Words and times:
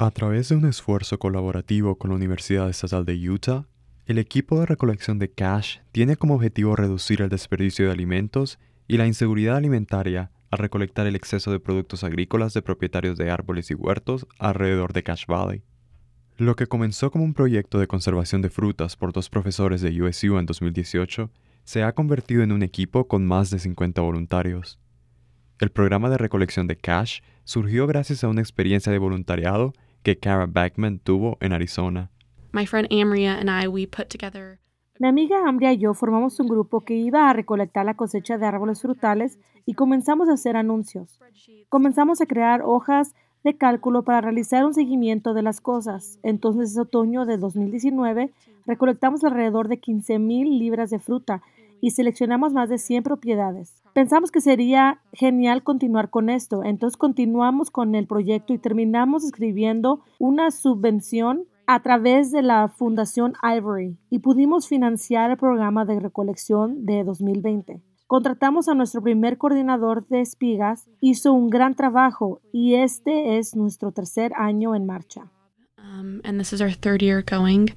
A 0.00 0.12
través 0.12 0.48
de 0.48 0.54
un 0.54 0.64
esfuerzo 0.64 1.18
colaborativo 1.18 1.98
con 1.98 2.10
la 2.10 2.16
Universidad 2.16 2.70
Estatal 2.70 3.04
de 3.04 3.16
Utah, 3.28 3.66
el 4.06 4.18
equipo 4.18 4.60
de 4.60 4.66
recolección 4.66 5.18
de 5.18 5.28
cash 5.28 5.78
tiene 5.90 6.14
como 6.14 6.36
objetivo 6.36 6.76
reducir 6.76 7.20
el 7.20 7.28
desperdicio 7.28 7.86
de 7.86 7.90
alimentos 7.90 8.60
y 8.86 8.96
la 8.96 9.08
inseguridad 9.08 9.56
alimentaria 9.56 10.30
al 10.52 10.60
recolectar 10.60 11.08
el 11.08 11.16
exceso 11.16 11.50
de 11.50 11.58
productos 11.58 12.04
agrícolas 12.04 12.54
de 12.54 12.62
propietarios 12.62 13.18
de 13.18 13.32
árboles 13.32 13.72
y 13.72 13.74
huertos 13.74 14.24
alrededor 14.38 14.92
de 14.92 15.02
Cash 15.02 15.26
Valley. 15.26 15.64
Lo 16.36 16.54
que 16.54 16.68
comenzó 16.68 17.10
como 17.10 17.24
un 17.24 17.34
proyecto 17.34 17.80
de 17.80 17.88
conservación 17.88 18.40
de 18.40 18.50
frutas 18.50 18.94
por 18.94 19.12
dos 19.12 19.28
profesores 19.28 19.80
de 19.80 20.00
USU 20.00 20.38
en 20.38 20.46
2018 20.46 21.28
se 21.64 21.82
ha 21.82 21.92
convertido 21.92 22.44
en 22.44 22.52
un 22.52 22.62
equipo 22.62 23.08
con 23.08 23.26
más 23.26 23.50
de 23.50 23.58
50 23.58 24.00
voluntarios. 24.00 24.78
El 25.58 25.70
programa 25.70 26.08
de 26.08 26.18
recolección 26.18 26.68
de 26.68 26.76
cash 26.76 27.18
surgió 27.42 27.88
gracias 27.88 28.22
a 28.22 28.28
una 28.28 28.42
experiencia 28.42 28.92
de 28.92 28.98
voluntariado 28.98 29.72
que 30.02 30.18
Kara 30.18 30.46
Backman 30.46 30.98
tuvo 30.98 31.36
en 31.40 31.52
Arizona. 31.52 32.10
My 32.52 32.66
friend 32.66 32.88
Amria 32.90 33.38
and 33.38 33.50
I, 33.50 33.68
we 33.68 33.86
put 33.86 34.08
together 34.08 34.58
Mi 35.00 35.06
amiga 35.06 35.46
Ambria 35.46 35.72
y 35.72 35.78
yo 35.78 35.94
formamos 35.94 36.40
un 36.40 36.48
grupo 36.48 36.80
que 36.80 36.96
iba 36.96 37.30
a 37.30 37.32
recolectar 37.32 37.86
la 37.86 37.94
cosecha 37.94 38.36
de 38.36 38.46
árboles 38.46 38.82
frutales 38.82 39.38
y 39.64 39.74
comenzamos 39.74 40.28
a 40.28 40.32
hacer 40.32 40.56
anuncios. 40.56 41.20
Comenzamos 41.68 42.20
a 42.20 42.26
crear 42.26 42.62
hojas 42.64 43.14
de 43.44 43.56
cálculo 43.56 44.02
para 44.02 44.20
realizar 44.20 44.64
un 44.64 44.74
seguimiento 44.74 45.34
de 45.34 45.42
las 45.42 45.60
cosas. 45.60 46.18
Entonces, 46.24 46.74
en 46.74 46.82
otoño 46.82 47.26
de 47.26 47.36
2019, 47.36 48.32
recolectamos 48.66 49.22
alrededor 49.22 49.68
de 49.68 49.80
15.000 49.80 50.58
libras 50.58 50.90
de 50.90 50.98
fruta 50.98 51.42
y 51.80 51.90
seleccionamos 51.90 52.52
más 52.52 52.68
de 52.68 52.78
100 52.78 53.02
propiedades. 53.02 53.82
Pensamos 53.94 54.30
que 54.30 54.40
sería 54.40 55.00
genial 55.12 55.62
continuar 55.62 56.10
con 56.10 56.30
esto, 56.30 56.62
entonces 56.64 56.96
continuamos 56.96 57.70
con 57.70 57.94
el 57.94 58.06
proyecto 58.06 58.52
y 58.52 58.58
terminamos 58.58 59.24
escribiendo 59.24 60.00
una 60.18 60.50
subvención 60.50 61.44
a 61.66 61.80
través 61.82 62.30
de 62.32 62.42
la 62.42 62.68
Fundación 62.68 63.34
Ivory 63.42 63.98
y 64.10 64.20
pudimos 64.20 64.68
financiar 64.68 65.30
el 65.30 65.36
programa 65.36 65.84
de 65.84 66.00
recolección 66.00 66.86
de 66.86 67.04
2020. 67.04 67.82
Contratamos 68.06 68.68
a 68.68 68.74
nuestro 68.74 69.02
primer 69.02 69.36
coordinador 69.36 70.06
de 70.08 70.22
espigas, 70.22 70.88
hizo 71.00 71.32
un 71.34 71.50
gran 71.50 71.74
trabajo 71.74 72.40
y 72.52 72.74
este 72.74 73.36
es 73.36 73.54
nuestro 73.54 73.92
tercer 73.92 74.32
año 74.34 74.74
en 74.74 74.86
marcha. 74.86 75.30
um, 75.98 76.20
and 76.24 76.38
this 76.38 76.52
is 76.52 76.60
our 76.60 76.70
third 76.70 77.02
year 77.02 77.22
going. 77.22 77.70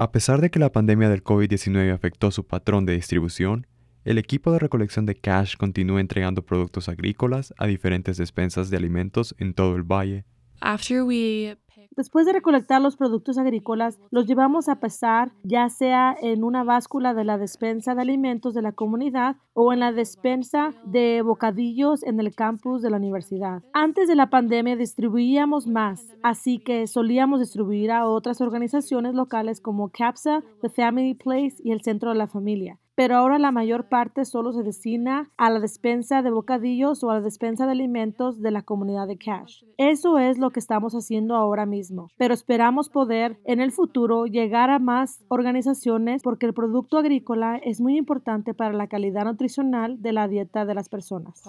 A 0.00 0.12
pesar 0.12 0.40
de 0.40 0.48
que 0.48 0.60
la 0.60 0.70
pandemia 0.70 1.08
del 1.08 1.24
COVID-19 1.24 1.92
afectó 1.92 2.30
su 2.30 2.46
patrón 2.46 2.86
de 2.86 2.92
distribución, 2.92 3.66
el 4.04 4.18
equipo 4.18 4.52
de 4.52 4.60
recolección 4.60 5.06
de 5.06 5.16
cash 5.16 5.56
continúa 5.56 6.00
entregando 6.00 6.46
productos 6.46 6.88
agrícolas 6.88 7.52
a 7.58 7.66
diferentes 7.66 8.16
despensas 8.16 8.70
de 8.70 8.76
alimentos 8.76 9.34
en 9.38 9.54
todo 9.54 9.74
el 9.74 9.82
valle. 9.82 10.24
After 10.60 11.02
we 11.02 11.56
Después 11.98 12.26
de 12.26 12.32
recolectar 12.32 12.80
los 12.80 12.96
productos 12.96 13.38
agrícolas, 13.38 13.98
los 14.12 14.24
llevamos 14.24 14.68
a 14.68 14.76
pesar 14.76 15.32
ya 15.42 15.68
sea 15.68 16.14
en 16.22 16.44
una 16.44 16.62
báscula 16.62 17.12
de 17.12 17.24
la 17.24 17.38
despensa 17.38 17.96
de 17.96 18.02
alimentos 18.02 18.54
de 18.54 18.62
la 18.62 18.70
comunidad 18.70 19.34
o 19.52 19.72
en 19.72 19.80
la 19.80 19.90
despensa 19.90 20.74
de 20.84 21.22
bocadillos 21.22 22.04
en 22.04 22.20
el 22.20 22.32
campus 22.36 22.82
de 22.82 22.90
la 22.90 22.98
universidad. 22.98 23.64
Antes 23.72 24.06
de 24.06 24.14
la 24.14 24.30
pandemia 24.30 24.76
distribuíamos 24.76 25.66
más, 25.66 26.14
así 26.22 26.60
que 26.60 26.86
solíamos 26.86 27.40
distribuir 27.40 27.90
a 27.90 28.06
otras 28.08 28.40
organizaciones 28.40 29.16
locales 29.16 29.60
como 29.60 29.88
CAPSA, 29.88 30.44
The 30.62 30.68
Family 30.68 31.14
Place 31.14 31.56
y 31.64 31.72
el 31.72 31.82
Centro 31.82 32.10
de 32.10 32.16
la 32.18 32.28
Familia. 32.28 32.78
Pero 32.98 33.14
ahora 33.14 33.38
la 33.38 33.52
mayor 33.52 33.88
parte 33.88 34.24
solo 34.24 34.52
se 34.52 34.64
destina 34.64 35.30
a 35.36 35.50
la 35.50 35.60
despensa 35.60 36.20
de 36.20 36.32
bocadillos 36.32 37.04
o 37.04 37.10
a 37.12 37.14
la 37.14 37.20
despensa 37.20 37.64
de 37.64 37.70
alimentos 37.70 38.42
de 38.42 38.50
la 38.50 38.62
comunidad 38.62 39.06
de 39.06 39.16
Cash. 39.16 39.62
Eso 39.76 40.18
es 40.18 40.36
lo 40.36 40.50
que 40.50 40.58
estamos 40.58 40.94
haciendo 40.94 41.36
ahora 41.36 41.64
mismo, 41.64 42.10
pero 42.16 42.34
esperamos 42.34 42.88
poder 42.88 43.38
en 43.44 43.60
el 43.60 43.70
futuro 43.70 44.26
llegar 44.26 44.70
a 44.70 44.80
más 44.80 45.24
organizaciones 45.28 46.24
porque 46.24 46.46
el 46.46 46.54
producto 46.54 46.98
agrícola 46.98 47.60
es 47.62 47.80
muy 47.80 47.96
importante 47.96 48.52
para 48.52 48.72
la 48.72 48.88
calidad 48.88 49.26
nutricional 49.26 50.02
de 50.02 50.12
la 50.12 50.26
dieta 50.26 50.64
de 50.64 50.74
las 50.74 50.88
personas. 50.88 51.40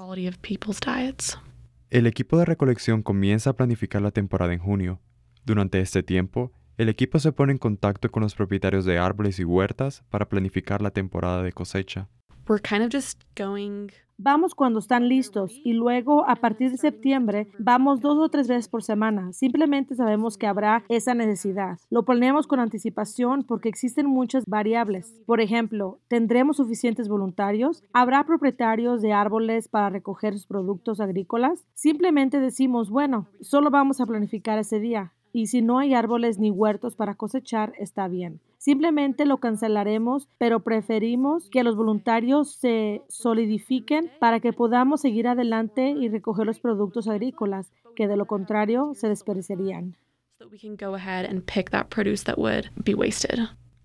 El 1.90 2.06
equipo 2.06 2.38
de 2.38 2.46
recolección 2.46 3.02
comienza 3.02 3.50
a 3.50 3.54
planificar 3.54 4.04
la 4.04 4.12
temporada 4.12 4.54
en 4.54 4.60
junio. 4.60 5.00
Durante 5.46 5.80
este 5.80 6.04
tiempo, 6.04 6.52
el 6.80 6.88
equipo 6.88 7.20
se 7.20 7.34
pone 7.34 7.52
en 7.52 7.58
contacto 7.58 8.10
con 8.10 8.24
los 8.24 8.36
propietarios 8.36 8.86
de 8.86 8.98
árboles 8.98 9.38
y 9.38 9.44
huertas 9.44 10.02
para 10.10 10.30
planificar 10.30 10.82
la 10.82 10.92
temporada 10.92 11.44
de 11.44 11.52
cosecha. 11.52 12.08
We're 12.48 12.62
kind 12.62 12.84
of 12.84 12.90
just 12.90 13.22
going 13.36 13.90
Vamos 14.22 14.54
cuando 14.54 14.80
están 14.80 15.08
listos 15.08 15.54
y 15.64 15.72
luego 15.72 16.28
a 16.28 16.36
partir 16.36 16.72
de 16.72 16.78
septiembre 16.78 17.48
vamos 17.58 18.02
dos 18.02 18.18
o 18.18 18.28
tres 18.28 18.50
veces 18.50 18.68
por 18.68 18.84
semana. 18.84 19.32
Simplemente 19.32 19.96
sabemos 19.96 20.38
que 20.38 20.46
habrá 20.46 20.84
esa 20.90 21.14
necesidad. 21.14 21.80
Lo 21.90 22.04
planeamos 22.04 22.46
con 22.46 22.60
anticipación 22.60 23.44
porque 23.44 23.70
existen 23.70 24.08
muchas 24.08 24.44
variables. 24.46 25.16
Por 25.26 25.40
ejemplo, 25.40 26.00
¿tendremos 26.10 26.58
suficientes 26.58 27.08
voluntarios? 27.08 27.82
¿Habrá 27.94 28.26
propietarios 28.26 29.02
de 29.02 29.14
árboles 29.14 29.70
para 29.70 29.90
recoger 29.90 30.34
sus 30.34 30.48
productos 30.48 31.00
agrícolas? 31.00 31.66
Simplemente 31.74 32.42
decimos, 32.42 32.90
bueno, 32.90 33.28
solo 33.40 33.70
vamos 33.70 34.02
a 34.02 34.06
planificar 34.06 34.60
ese 34.60 34.82
día. 34.82 35.14
Y 35.34 35.48
si 35.48 35.62
no 35.62 35.80
hay 35.80 35.94
árboles 35.94 36.40
ni 36.40 36.52
huertos 36.52 36.96
para 36.96 37.16
cosechar, 37.16 37.74
está 37.78 38.08
bien. 38.08 38.40
Simplemente 38.58 39.26
lo 39.26 39.38
cancelaremos, 39.38 40.28
pero 40.38 40.60
preferimos 40.60 41.50
que 41.50 41.64
los 41.64 41.76
voluntarios 41.76 42.52
se 42.52 43.02
solidifiquen 43.08 44.12
para 44.20 44.40
que 44.40 44.54
podamos 44.54 45.02
seguir 45.02 45.28
adelante 45.28 45.92
y 45.92 46.10
recoger 46.10 46.46
los 46.46 46.60
productos 46.60 47.08
agrícolas, 47.08 47.72
que 47.96 48.08
de 48.08 48.18
lo 48.18 48.26
contrario 48.26 48.94
se 48.96 49.08
desperdiciarían. 49.08 49.96
so 50.40 50.46
that 50.46 50.52
we 50.52 50.58
can 50.58 50.76
go 50.78 50.96
ahead 50.96 51.26
and 51.26 51.46
pick 51.46 51.70
that 51.72 51.90
produce 51.90 52.24
that 52.24 52.38
would 52.38 52.70
be 52.84 52.94
wasted. 52.94 53.40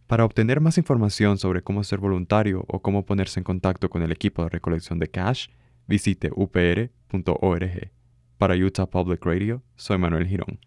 Para 0.06 0.25
obtener 0.25 0.60
más 0.60 0.78
información 0.78 1.38
sobre 1.38 1.62
cómo 1.62 1.83
ser 1.83 1.99
voluntario 1.99 2.65
o 2.69 2.81
cómo 2.81 3.04
ponerse 3.04 3.41
en 3.41 3.44
contacto 3.44 3.88
con 3.88 4.03
el 4.03 4.12
equipo 4.12 4.44
de 4.44 4.50
recolección 4.50 4.99
de 4.99 5.09
cash, 5.09 5.49
visite 5.87 6.31
upr.org. 6.34 7.91
Para 8.38 8.54
Utah 8.54 8.87
Public 8.87 9.25
Radio, 9.25 9.62
soy 9.77 9.99
Manuel 9.99 10.27
Girón. 10.27 10.59